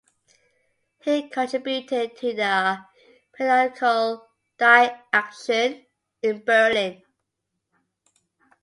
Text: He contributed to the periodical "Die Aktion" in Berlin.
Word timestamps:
He 1.03 1.29
contributed 1.29 2.17
to 2.17 2.33
the 2.33 2.83
periodical 3.33 4.31
"Die 4.57 4.99
Aktion" 5.13 5.85
in 6.23 6.43
Berlin. 6.43 7.03